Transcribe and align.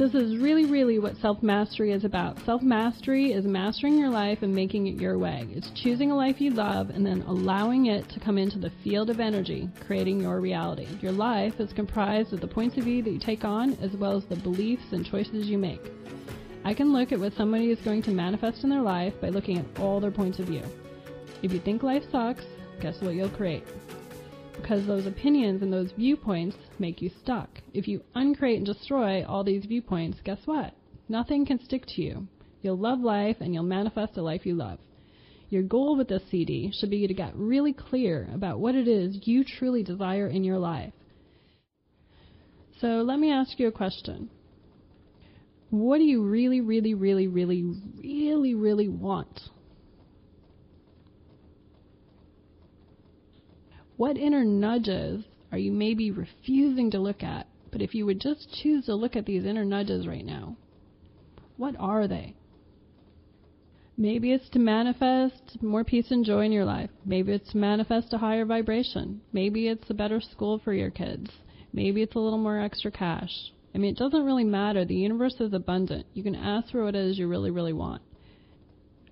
This 0.00 0.14
is 0.14 0.38
really, 0.38 0.64
really 0.64 0.98
what 0.98 1.18
self 1.18 1.42
mastery 1.42 1.92
is 1.92 2.04
about. 2.04 2.38
Self 2.46 2.62
mastery 2.62 3.32
is 3.32 3.44
mastering 3.44 3.98
your 3.98 4.08
life 4.08 4.38
and 4.40 4.54
making 4.54 4.86
it 4.86 4.98
your 4.98 5.18
way. 5.18 5.46
It's 5.50 5.70
choosing 5.82 6.10
a 6.10 6.16
life 6.16 6.40
you 6.40 6.52
love 6.52 6.88
and 6.88 7.04
then 7.04 7.20
allowing 7.26 7.84
it 7.84 8.08
to 8.08 8.18
come 8.18 8.38
into 8.38 8.58
the 8.58 8.72
field 8.82 9.10
of 9.10 9.20
energy, 9.20 9.68
creating 9.86 10.18
your 10.18 10.40
reality. 10.40 10.88
Your 11.02 11.12
life 11.12 11.60
is 11.60 11.74
comprised 11.74 12.32
of 12.32 12.40
the 12.40 12.46
points 12.46 12.78
of 12.78 12.84
view 12.84 13.02
that 13.02 13.10
you 13.10 13.18
take 13.18 13.44
on 13.44 13.74
as 13.82 13.92
well 13.92 14.16
as 14.16 14.24
the 14.24 14.36
beliefs 14.36 14.90
and 14.92 15.04
choices 15.04 15.48
you 15.48 15.58
make. 15.58 15.82
I 16.64 16.72
can 16.72 16.94
look 16.94 17.12
at 17.12 17.20
what 17.20 17.34
somebody 17.34 17.70
is 17.70 17.80
going 17.80 18.00
to 18.04 18.10
manifest 18.10 18.64
in 18.64 18.70
their 18.70 18.80
life 18.80 19.12
by 19.20 19.28
looking 19.28 19.58
at 19.58 19.66
all 19.78 20.00
their 20.00 20.10
points 20.10 20.38
of 20.38 20.46
view. 20.46 20.64
If 21.42 21.52
you 21.52 21.60
think 21.60 21.82
life 21.82 22.04
sucks, 22.10 22.44
guess 22.80 22.98
what 23.02 23.16
you'll 23.16 23.28
create? 23.28 23.64
Because 24.60 24.86
those 24.86 25.06
opinions 25.06 25.62
and 25.62 25.72
those 25.72 25.92
viewpoints 25.92 26.56
make 26.78 27.00
you 27.00 27.10
stuck. 27.22 27.48
If 27.72 27.88
you 27.88 28.02
uncreate 28.14 28.58
and 28.58 28.66
destroy 28.66 29.24
all 29.24 29.42
these 29.42 29.64
viewpoints, 29.64 30.18
guess 30.24 30.38
what? 30.44 30.74
Nothing 31.08 31.46
can 31.46 31.62
stick 31.64 31.84
to 31.88 32.02
you. 32.02 32.26
You'll 32.62 32.78
love 32.78 33.00
life 33.00 33.36
and 33.40 33.54
you'll 33.54 33.62
manifest 33.62 34.16
a 34.16 34.22
life 34.22 34.44
you 34.44 34.54
love. 34.54 34.78
Your 35.48 35.62
goal 35.62 35.96
with 35.96 36.08
this 36.08 36.22
CD 36.30 36.70
should 36.72 36.90
be 36.90 37.06
to 37.06 37.14
get 37.14 37.34
really 37.34 37.72
clear 37.72 38.28
about 38.32 38.60
what 38.60 38.74
it 38.74 38.86
is 38.86 39.26
you 39.26 39.44
truly 39.44 39.82
desire 39.82 40.28
in 40.28 40.44
your 40.44 40.58
life. 40.58 40.92
So 42.80 43.02
let 43.02 43.18
me 43.18 43.32
ask 43.32 43.58
you 43.58 43.66
a 43.68 43.72
question. 43.72 44.30
What 45.70 45.98
do 45.98 46.04
you 46.04 46.22
really, 46.22 46.60
really, 46.60 46.94
really, 46.94 47.26
really, 47.26 47.62
really, 48.02 48.54
really 48.54 48.88
want? 48.88 49.40
What 54.00 54.16
inner 54.16 54.46
nudges 54.46 55.26
are 55.52 55.58
you 55.58 55.72
maybe 55.72 56.10
refusing 56.10 56.90
to 56.90 56.98
look 56.98 57.22
at? 57.22 57.46
But 57.70 57.82
if 57.82 57.94
you 57.94 58.06
would 58.06 58.18
just 58.18 58.50
choose 58.50 58.86
to 58.86 58.94
look 58.94 59.14
at 59.14 59.26
these 59.26 59.44
inner 59.44 59.66
nudges 59.66 60.08
right 60.08 60.24
now, 60.24 60.56
what 61.58 61.76
are 61.78 62.08
they? 62.08 62.34
Maybe 63.98 64.32
it's 64.32 64.48
to 64.52 64.58
manifest 64.58 65.62
more 65.62 65.84
peace 65.84 66.10
and 66.10 66.24
joy 66.24 66.46
in 66.46 66.52
your 66.52 66.64
life. 66.64 66.88
Maybe 67.04 67.32
it's 67.32 67.50
to 67.50 67.58
manifest 67.58 68.14
a 68.14 68.16
higher 68.16 68.46
vibration. 68.46 69.20
Maybe 69.34 69.68
it's 69.68 69.90
a 69.90 69.92
better 69.92 70.22
school 70.22 70.58
for 70.58 70.72
your 70.72 70.90
kids. 70.90 71.30
Maybe 71.70 72.00
it's 72.00 72.14
a 72.14 72.20
little 72.20 72.38
more 72.38 72.58
extra 72.58 72.90
cash. 72.90 73.52
I 73.74 73.76
mean, 73.76 73.90
it 73.90 73.98
doesn't 73.98 74.24
really 74.24 74.44
matter. 74.44 74.86
The 74.86 74.94
universe 74.94 75.38
is 75.40 75.52
abundant. 75.52 76.06
You 76.14 76.22
can 76.22 76.36
ask 76.36 76.70
for 76.70 76.84
what 76.86 76.94
it 76.94 77.04
is 77.04 77.18
you 77.18 77.28
really, 77.28 77.50
really 77.50 77.74
want. 77.74 78.00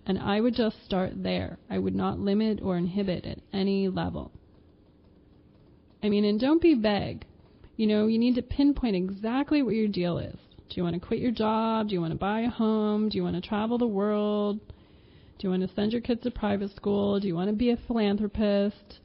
And 0.07 0.19
I 0.19 0.41
would 0.41 0.55
just 0.55 0.83
start 0.83 1.23
there. 1.23 1.59
I 1.69 1.79
would 1.79 1.95
not 1.95 2.19
limit 2.19 2.61
or 2.63 2.79
inhibit 2.79 3.27
at 3.27 3.41
any 3.53 3.89
level. 3.89 4.33
I 6.03 6.09
mean, 6.09 6.25
and 6.25 6.39
don't 6.39 6.63
be 6.63 6.75
vague. 6.75 7.25
You 7.77 7.87
know, 7.87 8.07
you 8.07 8.19
need 8.19 8.35
to 8.37 8.43
pinpoint 8.43 8.97
exactly 8.97 9.63
what 9.63 9.75
your 9.75 9.89
deal 9.89 10.19
is. 10.19 10.37
Do 10.69 10.77
you 10.77 10.83
want 10.83 10.95
to 10.95 11.07
quit 11.07 11.21
your 11.21 11.33
job? 11.33 11.89
Do 11.89 11.95
you 11.95 12.01
want 12.01 12.13
to 12.13 12.19
buy 12.19 12.41
a 12.41 12.51
home? 12.51 13.09
Do 13.09 13.17
you 13.17 13.25
want 13.25 13.37
to 13.37 13.49
travel 13.49 13.79
the 13.79 13.87
world? 13.87 14.61
Do 15.39 15.47
you 15.47 15.51
want 15.51 15.63
to 15.63 15.75
send 15.75 15.93
your 15.93 16.01
kids 16.01 16.23
to 16.25 16.31
private 16.31 16.75
school? 16.75 17.21
Do 17.21 17.27
you 17.29 17.35
want 17.35 17.49
to 17.49 17.57
be 17.57 17.71
a 17.71 17.77
philanthropist? 17.77 18.99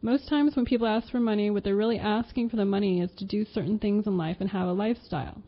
Most 0.00 0.28
times 0.28 0.54
when 0.54 0.64
people 0.64 0.86
ask 0.86 1.10
for 1.10 1.18
money, 1.18 1.50
what 1.50 1.64
they're 1.64 1.74
really 1.74 1.98
asking 1.98 2.48
for 2.48 2.56
the 2.56 2.64
money 2.64 3.00
is 3.00 3.10
to 3.16 3.24
do 3.24 3.44
certain 3.44 3.78
things 3.78 4.06
in 4.06 4.16
life 4.16 4.36
and 4.40 4.50
have 4.50 4.68
a 4.68 4.72
lifestyle. 4.72 5.42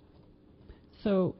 So, 1.05 1.37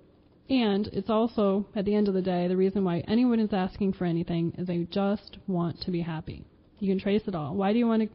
and 0.49 0.87
it's 0.93 1.11
also, 1.11 1.67
at 1.75 1.85
the 1.85 1.95
end 1.95 2.07
of 2.07 2.15
the 2.15 2.23
day, 2.23 2.47
the 2.47 2.57
reason 2.57 2.85
why 2.85 3.03
anyone 3.09 3.41
is 3.41 3.53
asking 3.53 3.95
for 3.95 4.05
anything 4.05 4.55
is 4.57 4.67
they 4.67 4.85
just 4.85 5.39
want 5.47 5.81
to 5.81 5.91
be 5.91 6.03
happy. 6.03 6.45
You 6.79 6.89
can 6.89 7.01
trace 7.01 7.27
it 7.27 7.35
all. 7.35 7.55
Why 7.55 7.73
do 7.73 7.79
you 7.79 7.87
want 7.87 8.03
to 8.03 8.09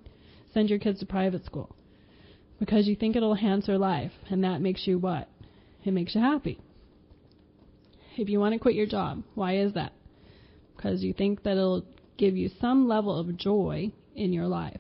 send 0.53 0.69
your 0.69 0.79
kids 0.79 0.99
to 0.99 1.05
private 1.05 1.45
school 1.45 1.75
because 2.59 2.87
you 2.87 2.95
think 2.95 3.15
it'll 3.15 3.33
enhance 3.33 3.65
their 3.65 3.77
life, 3.77 4.11
and 4.29 4.43
that 4.43 4.61
makes 4.61 4.87
you 4.87 4.97
what? 4.97 5.27
It 5.83 5.91
makes 5.91 6.15
you 6.15 6.21
happy. 6.21 6.59
If 8.15 8.29
you 8.29 8.39
want 8.39 8.53
to 8.53 8.59
quit 8.59 8.75
your 8.75 8.85
job, 8.85 9.23
why 9.35 9.57
is 9.57 9.73
that? 9.73 9.91
Because 10.75 11.03
you 11.03 11.13
think 11.13 11.43
that 11.43 11.53
it'll 11.53 11.85
give 12.17 12.37
you 12.37 12.49
some 12.61 12.87
level 12.87 13.19
of 13.19 13.37
joy 13.37 13.91
in 14.15 14.31
your 14.31 14.47
life. 14.47 14.79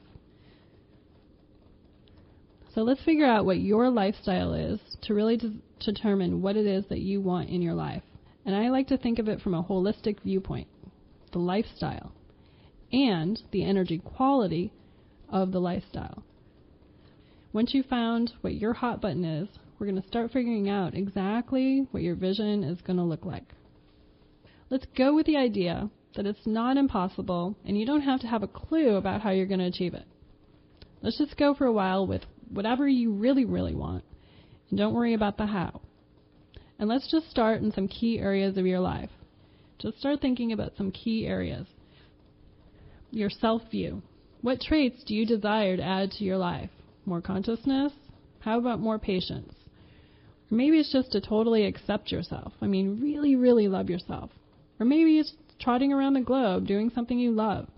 So 2.73 2.81
let's 2.81 3.03
figure 3.03 3.25
out 3.25 3.45
what 3.45 3.59
your 3.59 3.89
lifestyle 3.89 4.53
is 4.53 4.79
to 5.03 5.13
really 5.13 5.37
de- 5.37 5.59
determine 5.79 6.41
what 6.41 6.55
it 6.55 6.65
is 6.65 6.85
that 6.89 6.99
you 6.99 7.21
want 7.21 7.49
in 7.49 7.61
your 7.61 7.75
life. 7.75 8.03
And 8.45 8.55
I 8.55 8.69
like 8.69 8.87
to 8.87 8.97
think 8.97 9.19
of 9.19 9.27
it 9.27 9.41
from 9.41 9.53
a 9.53 9.63
holistic 9.63 10.21
viewpoint 10.23 10.67
the 11.31 11.39
lifestyle 11.39 12.11
and 12.91 13.41
the 13.51 13.65
energy 13.65 13.97
quality 13.97 14.71
of 15.33 15.51
the 15.51 15.59
lifestyle. 15.59 16.23
Once 17.51 17.73
you've 17.73 17.87
found 17.87 18.31
what 18.41 18.53
your 18.53 18.73
hot 18.73 19.01
button 19.01 19.25
is, 19.25 19.49
we're 19.77 19.87
going 19.87 20.01
to 20.01 20.07
start 20.07 20.31
figuring 20.31 20.69
out 20.69 20.93
exactly 20.93 21.87
what 21.91 22.03
your 22.03 22.15
vision 22.15 22.63
is 22.63 22.79
going 22.81 22.97
to 22.97 23.03
look 23.03 23.25
like. 23.25 23.43
Let's 24.69 24.85
go 24.95 25.13
with 25.13 25.25
the 25.25 25.35
idea 25.35 25.89
that 26.15 26.27
it's 26.27 26.45
not 26.45 26.77
impossible 26.77 27.57
and 27.65 27.77
you 27.77 27.85
don't 27.85 28.01
have 28.01 28.21
to 28.21 28.27
have 28.27 28.43
a 28.43 28.47
clue 28.47 28.95
about 28.95 29.21
how 29.21 29.31
you're 29.31 29.47
going 29.47 29.59
to 29.59 29.65
achieve 29.65 29.95
it. 29.95 30.05
Let's 31.01 31.17
just 31.17 31.35
go 31.35 31.53
for 31.55 31.65
a 31.65 31.73
while 31.73 32.07
with 32.07 32.21
whatever 32.49 32.87
you 32.87 33.11
really, 33.11 33.43
really 33.43 33.75
want 33.75 34.03
and 34.69 34.77
don't 34.77 34.93
worry 34.93 35.15
about 35.15 35.37
the 35.37 35.47
how. 35.47 35.81
And 36.77 36.87
let's 36.87 37.09
just 37.09 37.29
start 37.29 37.61
in 37.61 37.71
some 37.71 37.87
key 37.87 38.19
areas 38.19 38.57
of 38.57 38.67
your 38.67 38.79
life. 38.79 39.09
Just 39.79 39.99
start 39.99 40.21
thinking 40.21 40.51
about 40.51 40.73
some 40.77 40.91
key 40.91 41.25
areas. 41.25 41.67
Your 43.11 43.29
self 43.29 43.63
view. 43.71 44.01
What 44.43 44.59
traits 44.59 45.05
do 45.05 45.15
you 45.15 45.25
desire 45.25 45.77
to 45.77 45.83
add 45.83 46.11
to 46.11 46.25
your 46.25 46.35
life? 46.37 46.69
More 47.05 47.21
consciousness? 47.21 47.93
How 48.39 48.59
about 48.59 48.81
more 48.81 48.99
patience? 48.99 49.53
Or 50.51 50.57
maybe 50.57 50.79
it's 50.79 50.91
just 50.91 51.13
to 51.13 51.21
totally 51.21 51.65
accept 51.65 52.11
yourself. 52.11 52.51
I 52.61 52.67
mean, 52.67 52.99
really, 53.01 53.37
really 53.37 53.69
love 53.69 53.89
yourself. 53.89 54.31
Or 54.81 54.85
maybe 54.85 55.17
it's 55.17 55.31
trotting 55.61 55.93
around 55.93 56.15
the 56.15 56.19
globe 56.19 56.67
doing 56.67 56.91
something 56.93 57.17
you 57.17 57.31
love. 57.31 57.69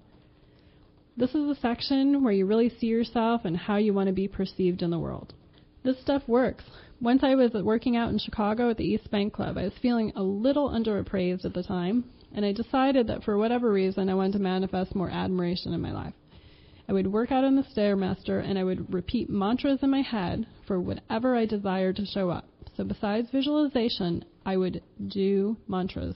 This 1.16 1.36
is 1.36 1.48
a 1.56 1.62
section 1.62 2.24
where 2.24 2.34
you 2.34 2.48
really 2.48 2.70
see 2.70 2.88
yourself 2.88 3.46
and 3.46 3.56
how 3.56 3.75
you 3.78 3.94
want 3.94 4.08
to 4.08 4.14
be 4.14 4.28
perceived 4.28 4.81
in 4.81 4.90
the 4.90 4.98
world. 4.98 5.36
This 5.84 6.02
stuff 6.02 6.24
works. 6.28 6.64
Once 7.00 7.24
I 7.24 7.36
was 7.36 7.52
working 7.54 7.96
out 7.96 8.09
in 8.09 8.18
Chicago 8.18 8.72
at 8.72 8.78
the 8.78 8.86
East 8.86 9.12
Bank 9.12 9.34
Club, 9.34 9.56
I 9.59 9.66
was 9.66 9.74
feeling 9.84 10.14
a 10.16 10.24
little 10.24 10.72
underappraised 10.72 11.46
at 11.46 11.54
the 11.54 11.62
time, 11.62 12.06
and 12.34 12.44
I 12.44 12.54
decided 12.54 13.06
that 13.06 13.24
for 13.24 13.38
whatever 13.38 13.72
reason 13.72 14.09
I 14.09 14.16
wanted 14.16 14.34
to 14.34 14.40
manifest 14.40 14.96
more 14.96 15.12
admiration 15.12 15.72
in 15.72 15.80
my 15.80 15.92
life. 15.92 16.16
I 16.88 16.94
would 16.94 17.12
work 17.12 17.31
out 17.31 17.44
on 17.44 17.56
the 17.56 17.63
Stairmaster 17.63 18.44
and 18.44 18.59
I 18.59 18.63
would 18.63 18.94
repeat 18.94 19.29
mantras 19.29 19.79
in 19.81 19.90
my 19.90 20.01
head 20.01 20.46
for 20.68 20.79
whatever 20.79 21.35
I 21.35 21.46
desired 21.46 21.96
to 21.97 22.06
show 22.06 22.29
up. 22.29 22.46
So 22.78 22.84
besides 22.84 23.29
visualization, 23.31 24.25
I 24.46 24.57
would 24.57 24.81
do 25.07 25.57
mantras. 25.68 26.16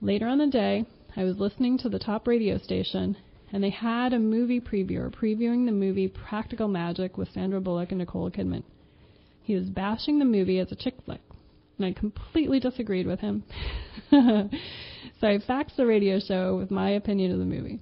Later 0.00 0.26
on 0.26 0.38
the 0.38 0.46
day, 0.46 0.84
I 1.16 1.24
was 1.24 1.38
listening 1.38 1.78
to 1.78 1.88
the 1.88 1.98
top 1.98 2.26
radio 2.26 2.58
station 2.58 3.16
and 3.52 3.64
they 3.64 3.70
had 3.70 4.12
a 4.12 4.18
movie 4.18 4.60
previewer 4.60 5.10
previewing 5.10 5.64
the 5.64 5.72
movie 5.72 6.08
Practical 6.08 6.68
Magic 6.68 7.16
with 7.16 7.32
Sandra 7.32 7.60
Bullock 7.60 7.90
and 7.90 7.98
Nicole 7.98 8.30
Kidman. 8.30 8.62
He 9.42 9.54
was 9.54 9.64
bashing 9.64 10.18
the 10.18 10.24
movie 10.26 10.58
as 10.58 10.70
a 10.70 10.76
chick 10.76 10.94
flick, 11.06 11.22
and 11.78 11.86
I 11.86 11.92
completely 11.92 12.60
disagreed 12.60 13.06
with 13.06 13.20
him. 13.20 13.44
so 14.10 15.26
I 15.26 15.38
faxed 15.38 15.76
the 15.76 15.86
radio 15.86 16.20
show 16.20 16.56
with 16.58 16.70
my 16.70 16.90
opinion 16.90 17.32
of 17.32 17.38
the 17.38 17.46
movie. 17.46 17.80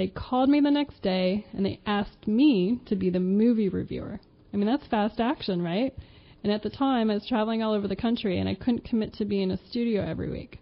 They 0.00 0.06
called 0.06 0.48
me 0.48 0.60
the 0.60 0.70
next 0.70 1.02
day 1.02 1.44
and 1.52 1.66
they 1.66 1.78
asked 1.84 2.26
me 2.26 2.80
to 2.86 2.96
be 2.96 3.10
the 3.10 3.20
movie 3.20 3.68
reviewer. 3.68 4.18
I 4.50 4.56
mean, 4.56 4.66
that's 4.66 4.86
fast 4.86 5.20
action, 5.20 5.60
right? 5.60 5.94
And 6.42 6.50
at 6.50 6.62
the 6.62 6.70
time, 6.70 7.10
I 7.10 7.14
was 7.16 7.26
traveling 7.26 7.62
all 7.62 7.74
over 7.74 7.86
the 7.86 7.94
country 7.94 8.38
and 8.38 8.48
I 8.48 8.54
couldn't 8.54 8.86
commit 8.86 9.12
to 9.16 9.26
be 9.26 9.42
in 9.42 9.50
a 9.50 9.58
studio 9.68 10.02
every 10.02 10.30
week. 10.30 10.58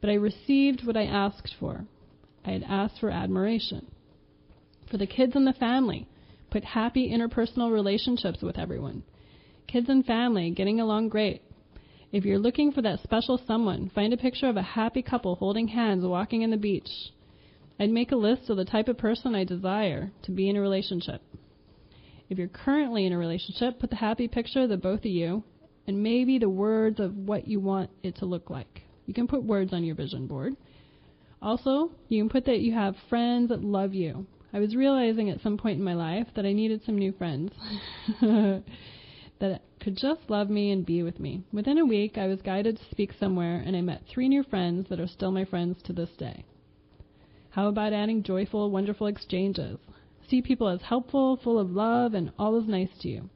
But 0.00 0.08
I 0.08 0.14
received 0.14 0.86
what 0.86 0.96
I 0.96 1.04
asked 1.04 1.54
for. 1.60 1.84
I 2.46 2.52
had 2.52 2.62
asked 2.62 2.98
for 2.98 3.10
admiration. 3.10 3.90
For 4.90 4.96
the 4.96 5.06
kids 5.06 5.36
and 5.36 5.46
the 5.46 5.52
family, 5.52 6.08
put 6.50 6.64
happy 6.64 7.10
interpersonal 7.10 7.70
relationships 7.70 8.40
with 8.40 8.58
everyone. 8.58 9.02
Kids 9.66 9.90
and 9.90 10.02
family 10.02 10.48
getting 10.48 10.80
along 10.80 11.10
great. 11.10 11.42
If 12.10 12.24
you're 12.24 12.38
looking 12.38 12.72
for 12.72 12.80
that 12.80 13.02
special 13.02 13.38
someone, 13.46 13.90
find 13.94 14.14
a 14.14 14.16
picture 14.16 14.48
of 14.48 14.56
a 14.56 14.62
happy 14.62 15.02
couple 15.02 15.34
holding 15.34 15.68
hands 15.68 16.06
walking 16.06 16.40
in 16.40 16.50
the 16.50 16.56
beach. 16.56 16.88
I'd 17.80 17.90
make 17.90 18.10
a 18.10 18.16
list 18.16 18.50
of 18.50 18.56
the 18.56 18.64
type 18.64 18.88
of 18.88 18.98
person 18.98 19.34
I 19.34 19.44
desire 19.44 20.10
to 20.22 20.30
be 20.32 20.48
in 20.48 20.56
a 20.56 20.60
relationship. 20.60 21.22
If 22.28 22.36
you're 22.36 22.48
currently 22.48 23.06
in 23.06 23.12
a 23.12 23.18
relationship, 23.18 23.78
put 23.78 23.90
the 23.90 23.96
happy 23.96 24.28
picture 24.28 24.62
of 24.62 24.68
the 24.68 24.76
both 24.76 25.00
of 25.00 25.06
you 25.06 25.44
and 25.86 26.02
maybe 26.02 26.38
the 26.38 26.50
words 26.50 27.00
of 27.00 27.16
what 27.16 27.48
you 27.48 27.60
want 27.60 27.90
it 28.02 28.16
to 28.16 28.26
look 28.26 28.50
like. 28.50 28.82
You 29.06 29.14
can 29.14 29.26
put 29.26 29.42
words 29.42 29.72
on 29.72 29.84
your 29.84 29.94
vision 29.94 30.26
board. 30.26 30.54
Also, 31.40 31.90
you 32.08 32.22
can 32.22 32.28
put 32.28 32.44
that 32.46 32.60
you 32.60 32.74
have 32.74 32.96
friends 33.08 33.48
that 33.48 33.62
love 33.62 33.94
you. 33.94 34.26
I 34.52 34.58
was 34.58 34.74
realizing 34.74 35.30
at 35.30 35.40
some 35.40 35.56
point 35.56 35.78
in 35.78 35.84
my 35.84 35.94
life 35.94 36.26
that 36.34 36.44
I 36.44 36.52
needed 36.52 36.82
some 36.84 36.98
new 36.98 37.12
friends 37.12 37.52
that 38.20 39.62
could 39.80 39.96
just 39.96 40.28
love 40.28 40.50
me 40.50 40.72
and 40.72 40.84
be 40.84 41.02
with 41.02 41.20
me. 41.20 41.42
Within 41.52 41.78
a 41.78 41.86
week, 41.86 42.18
I 42.18 42.26
was 42.26 42.42
guided 42.42 42.76
to 42.76 42.90
speak 42.90 43.12
somewhere, 43.18 43.62
and 43.64 43.76
I 43.76 43.80
met 43.80 44.02
three 44.12 44.28
new 44.28 44.42
friends 44.42 44.88
that 44.88 45.00
are 45.00 45.06
still 45.06 45.30
my 45.30 45.44
friends 45.44 45.78
to 45.84 45.92
this 45.92 46.10
day. 46.18 46.44
How 47.50 47.68
about 47.68 47.92
adding 47.92 48.22
joyful, 48.22 48.70
wonderful 48.70 49.06
exchanges? 49.06 49.78
See 50.28 50.42
people 50.42 50.68
as 50.68 50.82
helpful, 50.82 51.36
full 51.36 51.58
of 51.58 51.70
love, 51.70 52.14
and 52.14 52.32
always 52.38 52.68
nice 52.68 52.90
to 53.00 53.08
you. 53.08 53.30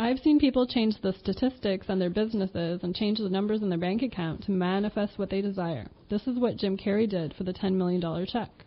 I've 0.00 0.20
seen 0.20 0.38
people 0.38 0.66
change 0.66 1.00
the 1.00 1.12
statistics 1.12 1.90
on 1.90 1.98
their 1.98 2.10
businesses 2.10 2.80
and 2.82 2.94
change 2.94 3.18
the 3.18 3.28
numbers 3.28 3.62
in 3.62 3.68
their 3.68 3.78
bank 3.78 4.02
account 4.02 4.44
to 4.44 4.52
manifest 4.52 5.18
what 5.18 5.30
they 5.30 5.40
desire. 5.40 5.88
This 6.08 6.26
is 6.26 6.38
what 6.38 6.56
Jim 6.56 6.76
Carrey 6.76 7.08
did 7.08 7.34
for 7.34 7.44
the 7.44 7.52
$10 7.52 7.74
million 7.74 8.26
check. 8.26 8.64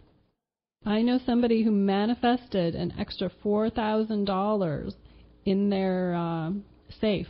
I 0.86 1.02
know 1.02 1.20
somebody 1.26 1.64
who 1.64 1.72
manifested 1.72 2.76
an 2.76 2.94
extra 2.98 3.30
$4,000 3.44 4.96
in 5.46 5.70
their 5.70 6.16
uh, 6.16 6.52
safe, 7.00 7.30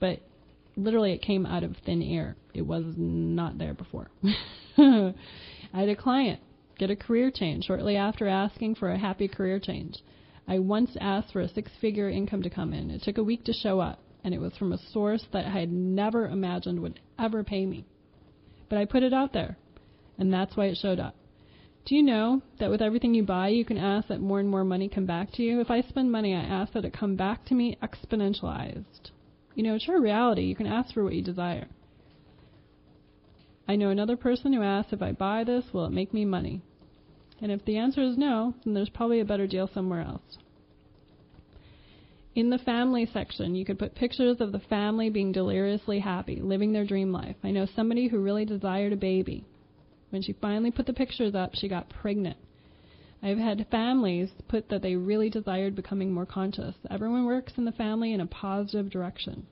but 0.00 0.20
literally 0.76 1.12
it 1.12 1.22
came 1.22 1.46
out 1.46 1.62
of 1.62 1.76
thin 1.84 2.02
air. 2.02 2.36
It 2.54 2.62
was 2.62 2.84
not 2.96 3.58
there 3.58 3.74
before. 3.74 4.10
I 4.78 5.14
had 5.72 5.88
a 5.88 5.96
client 5.96 6.40
get 6.78 6.90
a 6.90 6.96
career 6.96 7.30
change 7.30 7.64
shortly 7.64 7.96
after 7.96 8.26
asking 8.26 8.74
for 8.74 8.90
a 8.90 8.98
happy 8.98 9.28
career 9.28 9.60
change. 9.60 9.98
I 10.48 10.58
once 10.58 10.96
asked 11.00 11.32
for 11.32 11.40
a 11.40 11.48
six 11.48 11.70
figure 11.80 12.08
income 12.08 12.42
to 12.42 12.50
come 12.50 12.72
in. 12.72 12.90
It 12.90 13.02
took 13.02 13.18
a 13.18 13.22
week 13.22 13.44
to 13.44 13.52
show 13.52 13.78
up, 13.78 14.00
and 14.24 14.34
it 14.34 14.40
was 14.40 14.56
from 14.56 14.72
a 14.72 14.78
source 14.78 15.24
that 15.32 15.46
I 15.46 15.60
had 15.60 15.70
never 15.70 16.26
imagined 16.26 16.80
would 16.80 16.98
ever 17.18 17.44
pay 17.44 17.66
me. 17.66 17.84
But 18.68 18.78
I 18.78 18.84
put 18.84 19.02
it 19.02 19.12
out 19.12 19.32
there, 19.32 19.56
and 20.18 20.32
that's 20.32 20.56
why 20.56 20.66
it 20.66 20.76
showed 20.76 20.98
up. 20.98 21.14
Do 21.84 21.94
you 21.94 22.02
know 22.02 22.42
that 22.58 22.70
with 22.70 22.82
everything 22.82 23.14
you 23.14 23.22
buy, 23.22 23.48
you 23.48 23.64
can 23.64 23.78
ask 23.78 24.08
that 24.08 24.20
more 24.20 24.40
and 24.40 24.48
more 24.48 24.64
money 24.64 24.88
come 24.88 25.06
back 25.06 25.32
to 25.32 25.42
you? 25.42 25.60
If 25.60 25.70
I 25.70 25.82
spend 25.82 26.10
money, 26.10 26.34
I 26.34 26.40
ask 26.40 26.72
that 26.72 26.84
it 26.84 26.92
come 26.92 27.16
back 27.16 27.44
to 27.46 27.54
me 27.54 27.76
exponentialized. 27.82 29.10
You 29.54 29.62
know, 29.62 29.74
it's 29.74 29.86
your 29.86 30.00
reality. 30.00 30.42
You 30.42 30.56
can 30.56 30.66
ask 30.66 30.94
for 30.94 31.04
what 31.04 31.14
you 31.14 31.22
desire. 31.22 31.68
I 33.68 33.76
know 33.76 33.90
another 33.90 34.16
person 34.16 34.52
who 34.52 34.62
asked, 34.62 34.92
if 34.92 35.02
I 35.02 35.12
buy 35.12 35.44
this, 35.44 35.64
will 35.72 35.86
it 35.86 35.92
make 35.92 36.12
me 36.12 36.24
money? 36.24 36.62
And 37.40 37.50
if 37.50 37.64
the 37.64 37.76
answer 37.76 38.02
is 38.02 38.16
no, 38.16 38.54
then 38.64 38.74
there's 38.74 38.88
probably 38.88 39.20
a 39.20 39.24
better 39.24 39.46
deal 39.46 39.68
somewhere 39.72 40.02
else. 40.02 40.38
In 42.34 42.48
the 42.48 42.58
family 42.58 43.06
section, 43.12 43.54
you 43.54 43.64
could 43.64 43.78
put 43.78 43.94
pictures 43.94 44.40
of 44.40 44.52
the 44.52 44.58
family 44.58 45.10
being 45.10 45.32
deliriously 45.32 45.98
happy, 45.98 46.40
living 46.40 46.72
their 46.72 46.86
dream 46.86 47.12
life. 47.12 47.36
I 47.44 47.50
know 47.50 47.66
somebody 47.66 48.08
who 48.08 48.20
really 48.20 48.46
desired 48.46 48.92
a 48.92 48.96
baby. 48.96 49.44
When 50.10 50.22
she 50.22 50.32
finally 50.32 50.70
put 50.70 50.86
the 50.86 50.94
pictures 50.94 51.34
up, 51.34 51.54
she 51.54 51.68
got 51.68 51.90
pregnant. 51.90 52.38
I've 53.22 53.38
had 53.38 53.68
families 53.70 54.30
put 54.48 54.68
that 54.68 54.82
they 54.82 54.96
really 54.96 55.30
desired 55.30 55.76
becoming 55.76 56.12
more 56.12 56.26
conscious. 56.26 56.74
Everyone 56.90 57.24
works 57.24 57.52
in 57.56 57.64
the 57.64 57.72
family 57.72 58.12
in 58.12 58.20
a 58.20 58.26
positive 58.26 58.90
direction. 58.90 59.46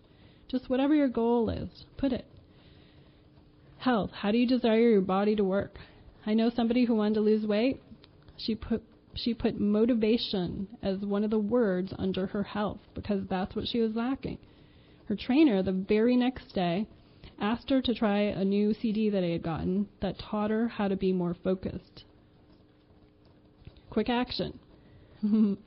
Just 0.48 0.68
whatever 0.68 0.92
your 0.92 1.08
goal 1.08 1.48
is, 1.48 1.84
put 1.96 2.12
it. 2.12 2.26
Health. 3.78 4.10
How 4.10 4.32
do 4.32 4.38
you 4.38 4.46
desire 4.46 4.90
your 4.90 5.00
body 5.00 5.36
to 5.36 5.44
work? 5.44 5.78
I 6.26 6.34
know 6.34 6.50
somebody 6.50 6.84
who 6.84 6.96
wanted 6.96 7.14
to 7.14 7.20
lose 7.20 7.46
weight. 7.46 7.80
She 8.36 8.56
put 8.56 8.82
she 9.14 9.34
put 9.34 9.60
motivation 9.60 10.68
as 10.82 10.98
one 10.98 11.24
of 11.24 11.30
the 11.30 11.38
words 11.38 11.92
under 11.98 12.26
her 12.26 12.42
health 12.42 12.80
because 12.94 13.26
that's 13.28 13.54
what 13.54 13.68
she 13.68 13.80
was 13.80 13.94
lacking. 13.94 14.38
Her 15.06 15.16
trainer 15.16 15.62
the 15.62 15.72
very 15.72 16.16
next 16.16 16.54
day 16.54 16.86
asked 17.40 17.70
her 17.70 17.80
to 17.82 17.94
try 17.94 18.20
a 18.20 18.44
new 18.44 18.74
CD 18.74 19.10
that 19.10 19.24
I 19.24 19.28
had 19.28 19.42
gotten 19.42 19.88
that 20.00 20.18
taught 20.18 20.50
her 20.50 20.68
how 20.68 20.88
to 20.88 20.96
be 20.96 21.12
more 21.12 21.34
focused. 21.34 22.04
Quick 23.90 24.08
action. 24.08 24.58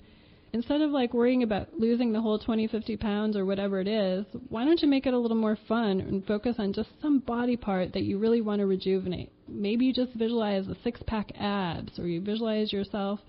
Instead 0.53 0.81
of 0.81 0.91
like 0.91 1.13
worrying 1.13 1.41
about 1.41 1.79
losing 1.79 2.13
the 2.13 2.21
whole 2.21 2.37
20, 2.37 2.67
50 2.67 2.95
pounds 2.97 3.35
or 3.35 3.43
whatever 3.43 3.79
it 3.79 3.87
is, 3.87 4.23
why 4.49 4.63
don't 4.63 4.81
you 4.81 4.87
make 4.87 5.05
it 5.07 5.13
a 5.13 5.17
little 5.17 5.35
more 5.35 5.57
fun 5.67 5.99
and 5.99 6.25
focus 6.25 6.55
on 6.59 6.73
just 6.73 6.89
some 7.01 7.19
body 7.19 7.57
part 7.57 7.91
that 7.93 8.03
you 8.03 8.19
really 8.19 8.39
want 8.39 8.59
to 8.59 8.67
rejuvenate? 8.67 9.31
Maybe 9.47 9.85
you 9.85 9.93
just 9.93 10.13
visualize 10.13 10.67
a 10.67 10.77
six 10.83 11.01
pack 11.07 11.31
abs 11.39 11.97
or 11.97 12.07
you 12.07 12.21
visualize 12.21 12.71
yourself, 12.71 13.19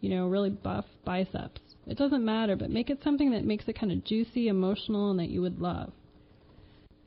you 0.00 0.08
know, 0.08 0.28
really 0.28 0.50
buff 0.50 0.86
biceps. 1.04 1.60
It 1.86 1.98
doesn't 1.98 2.24
matter, 2.24 2.56
but 2.56 2.70
make 2.70 2.88
it 2.88 3.02
something 3.04 3.30
that 3.32 3.44
makes 3.44 3.68
it 3.68 3.78
kind 3.78 3.92
of 3.92 4.02
juicy, 4.04 4.48
emotional, 4.48 5.10
and 5.10 5.20
that 5.20 5.28
you 5.28 5.42
would 5.42 5.60
love. 5.60 5.92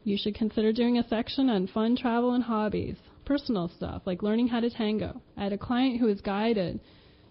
You 0.04 0.16
should 0.18 0.36
consider 0.36 0.72
doing 0.72 0.98
a 0.98 1.08
section 1.08 1.50
on 1.50 1.68
fun 1.68 1.98
travel 1.98 2.34
and 2.34 2.44
hobbies, 2.44 2.98
personal 3.26 3.68
stuff 3.68 4.04
like 4.06 4.24
learning 4.24 4.48
how 4.48 4.60
to 4.60 4.70
tango. 4.70 5.22
I 5.36 5.44
had 5.44 5.54
a 5.54 5.58
client 5.58 6.00
who 6.00 6.06
was 6.06 6.22
guided 6.22 6.80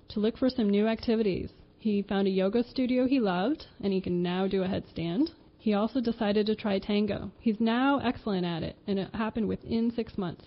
to 0.09 0.21
look 0.21 0.39
for 0.39 0.49
some 0.51 0.71
new 0.71 0.87
activities. 0.87 1.51
He 1.79 2.03
found 2.03 2.27
a 2.27 2.31
yoga 2.31 2.65
studio 2.65 3.07
he 3.07 3.21
loved, 3.21 3.67
and 3.81 3.93
he 3.93 4.01
can 4.01 4.23
now 4.23 4.47
do 4.47 4.63
a 4.63 4.69
headstand. 4.69 5.31
He 5.59 5.75
also 5.75 6.01
decided 6.01 6.47
to 6.47 6.55
try 6.55 6.79
tango. 6.79 7.31
He's 7.41 7.61
now 7.61 7.99
excellent 7.99 8.47
at 8.47 8.63
it, 8.63 8.77
and 8.87 8.99
it 8.99 9.15
happened 9.15 9.49
within 9.49 9.91
six 9.91 10.17
months. 10.17 10.45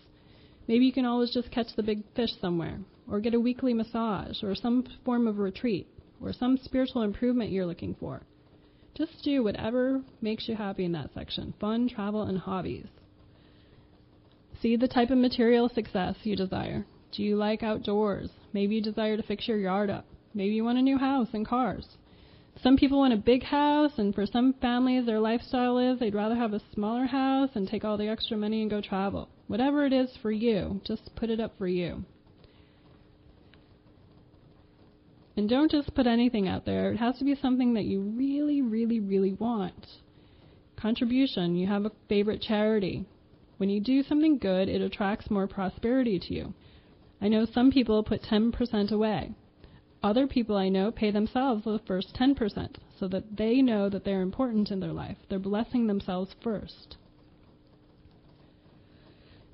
Maybe 0.67 0.85
you 0.85 0.93
can 0.93 1.05
always 1.05 1.31
just 1.33 1.51
catch 1.51 1.75
the 1.75 1.83
big 1.83 2.03
fish 2.15 2.31
somewhere, 2.39 2.79
or 3.09 3.19
get 3.19 3.33
a 3.33 3.39
weekly 3.39 3.73
massage, 3.73 4.43
or 4.43 4.55
some 4.55 4.85
form 5.05 5.27
of 5.27 5.37
retreat, 5.37 5.87
or 6.21 6.33
some 6.33 6.57
spiritual 6.57 7.01
improvement 7.03 7.51
you're 7.51 7.65
looking 7.65 7.95
for. 7.95 8.21
Just 8.93 9.23
do 9.23 9.43
whatever 9.43 10.01
makes 10.21 10.47
you 10.47 10.55
happy 10.55 10.85
in 10.85 10.91
that 10.93 11.13
section 11.13 11.53
fun, 11.59 11.87
travel, 11.87 12.23
and 12.23 12.37
hobbies. 12.37 12.87
See 14.61 14.75
the 14.75 14.87
type 14.87 15.09
of 15.09 15.17
material 15.17 15.69
success 15.69 16.15
you 16.23 16.35
desire. 16.35 16.85
Do 17.11 17.23
you 17.23 17.35
like 17.35 17.61
outdoors? 17.61 18.29
Maybe 18.53 18.75
you 18.75 18.81
desire 18.81 19.17
to 19.17 19.23
fix 19.23 19.47
your 19.47 19.57
yard 19.57 19.89
up. 19.89 20.05
Maybe 20.33 20.55
you 20.55 20.63
want 20.63 20.77
a 20.77 20.81
new 20.81 20.97
house 20.97 21.27
and 21.33 21.45
cars. 21.45 21.97
Some 22.61 22.77
people 22.77 22.99
want 22.99 23.13
a 23.13 23.17
big 23.17 23.43
house, 23.43 23.93
and 23.97 24.13
for 24.13 24.25
some 24.25 24.53
families, 24.53 25.05
their 25.05 25.19
lifestyle 25.19 25.77
is 25.77 25.99
they'd 25.99 26.15
rather 26.15 26.35
have 26.35 26.53
a 26.53 26.61
smaller 26.73 27.05
house 27.05 27.49
and 27.55 27.67
take 27.67 27.83
all 27.83 27.97
the 27.97 28.07
extra 28.07 28.37
money 28.37 28.61
and 28.61 28.69
go 28.69 28.81
travel. 28.81 29.29
Whatever 29.47 29.85
it 29.85 29.93
is 29.93 30.15
for 30.21 30.31
you, 30.31 30.79
just 30.85 31.15
put 31.15 31.29
it 31.29 31.39
up 31.39 31.57
for 31.57 31.67
you. 31.67 32.05
And 35.35 35.49
don't 35.49 35.71
just 35.71 35.95
put 35.95 36.07
anything 36.07 36.47
out 36.47 36.65
there. 36.65 36.91
It 36.91 36.97
has 36.97 37.17
to 37.17 37.25
be 37.25 37.35
something 37.35 37.73
that 37.73 37.85
you 37.85 38.01
really, 38.01 38.61
really, 38.61 38.99
really 38.99 39.33
want. 39.33 39.87
Contribution. 40.77 41.55
You 41.55 41.67
have 41.67 41.85
a 41.85 41.91
favorite 42.07 42.41
charity. 42.41 43.05
When 43.57 43.69
you 43.69 43.79
do 43.79 44.03
something 44.03 44.37
good, 44.37 44.69
it 44.69 44.81
attracts 44.81 45.29
more 45.29 45.47
prosperity 45.47 46.19
to 46.19 46.33
you. 46.33 46.53
I 47.21 47.27
know 47.27 47.45
some 47.45 47.71
people 47.71 48.03
put 48.03 48.23
10% 48.23 48.91
away. 48.91 49.31
Other 50.03 50.25
people 50.25 50.57
I 50.57 50.69
know 50.69 50.91
pay 50.91 51.11
themselves 51.11 51.63
the 51.63 51.79
first 51.85 52.15
10% 52.15 52.75
so 52.99 53.07
that 53.09 53.37
they 53.37 53.61
know 53.61 53.89
that 53.89 54.03
they're 54.03 54.21
important 54.21 54.71
in 54.71 54.79
their 54.79 54.93
life. 54.93 55.17
They're 55.29 55.37
blessing 55.37 55.85
themselves 55.85 56.33
first. 56.43 56.97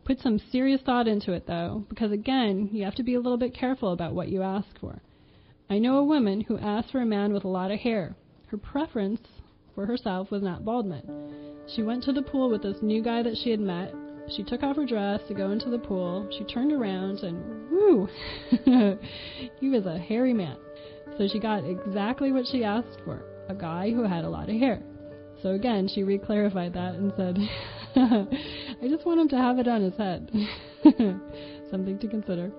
Put 0.06 0.20
some 0.22 0.40
serious 0.40 0.82
thought 0.82 1.08
into 1.08 1.34
it 1.34 1.48
though, 1.48 1.84
because 1.90 2.14
again, 2.14 2.70
you 2.72 2.86
have 2.86 2.96
to 2.96 3.04
be 3.04 3.16
a 3.16 3.20
little 3.20 3.38
bit 3.38 3.54
careful 3.54 3.92
about 3.92 4.16
what 4.16 4.30
you 4.30 4.42
ask 4.42 4.80
for. 4.80 5.02
I 5.70 5.80
know 5.80 5.98
a 5.98 6.04
woman 6.04 6.40
who 6.42 6.58
asked 6.58 6.92
for 6.92 7.02
a 7.02 7.06
man 7.06 7.34
with 7.34 7.44
a 7.44 7.50
lot 7.50 7.72
of 7.72 7.80
hair. 7.80 8.16
Her 8.48 8.58
preference 8.58 9.20
for 9.76 9.86
herself 9.86 10.32
was 10.32 10.42
not 10.42 10.64
baldment. 10.64 11.06
She 11.76 11.84
went 11.84 12.06
to 12.06 12.14
the 12.14 12.22
pool 12.22 12.50
with 12.50 12.64
this 12.64 12.82
new 12.82 13.04
guy 13.04 13.22
that 13.22 13.36
she 13.36 13.52
had 13.52 13.60
met. 13.60 13.94
She 14.36 14.44
took 14.44 14.64
off 14.64 14.76
her 14.76 14.86
dress 14.86 15.22
to 15.28 15.34
go 15.34 15.52
into 15.52 15.70
the 15.70 15.80
pool. 15.80 16.28
She 16.38 16.44
turned 16.44 16.74
around 16.74 17.20
and 17.20 17.70
whoo, 17.72 18.10
he 19.60 19.70
was 19.70 19.86
a 19.86 19.98
hairy 19.98 20.34
man. 20.34 20.58
So 21.18 21.28
she 21.28 21.40
got 21.40 21.64
exactly 21.64 22.32
what 22.32 22.46
she 22.48 22.64
asked 22.64 23.00
for 23.06 23.24
a 23.50 23.56
guy 23.56 23.92
who 23.92 24.04
had 24.04 24.26
a 24.26 24.30
lot 24.30 24.50
of 24.50 24.56
hair. 24.56 24.82
So 25.42 25.52
again, 25.52 25.88
she 25.88 26.02
reclarified 26.02 26.74
that 26.74 26.96
and 26.96 27.14
said, 27.16 27.38
I 28.82 28.88
just 28.88 29.06
want 29.06 29.22
him 29.22 29.30
to 29.30 29.38
have 29.38 29.60
it 29.60 29.68
on 29.68 29.82
his 29.82 29.96
head. 29.96 30.32
Something 31.72 31.98
to 32.00 32.08
consider. 32.08 32.52